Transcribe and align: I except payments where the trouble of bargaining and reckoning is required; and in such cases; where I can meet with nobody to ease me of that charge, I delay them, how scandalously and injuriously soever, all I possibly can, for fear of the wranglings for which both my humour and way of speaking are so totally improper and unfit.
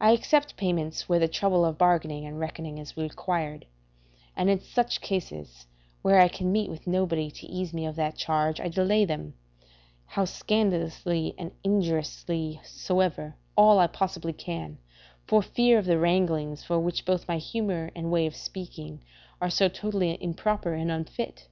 I 0.00 0.12
except 0.12 0.56
payments 0.56 1.06
where 1.06 1.18
the 1.18 1.28
trouble 1.28 1.66
of 1.66 1.76
bargaining 1.76 2.24
and 2.24 2.40
reckoning 2.40 2.78
is 2.78 2.96
required; 2.96 3.66
and 4.34 4.48
in 4.48 4.58
such 4.58 5.02
cases; 5.02 5.66
where 6.00 6.18
I 6.18 6.28
can 6.28 6.50
meet 6.50 6.70
with 6.70 6.86
nobody 6.86 7.30
to 7.30 7.46
ease 7.46 7.74
me 7.74 7.84
of 7.84 7.94
that 7.96 8.16
charge, 8.16 8.58
I 8.58 8.68
delay 8.68 9.04
them, 9.04 9.34
how 10.06 10.24
scandalously 10.24 11.34
and 11.36 11.52
injuriously 11.62 12.58
soever, 12.64 13.36
all 13.54 13.78
I 13.78 13.86
possibly 13.86 14.32
can, 14.32 14.78
for 15.26 15.42
fear 15.42 15.76
of 15.78 15.84
the 15.84 15.98
wranglings 15.98 16.64
for 16.64 16.80
which 16.80 17.04
both 17.04 17.28
my 17.28 17.36
humour 17.36 17.90
and 17.94 18.10
way 18.10 18.24
of 18.26 18.34
speaking 18.34 19.02
are 19.42 19.50
so 19.50 19.68
totally 19.68 20.16
improper 20.22 20.72
and 20.72 20.90
unfit. 20.90 21.48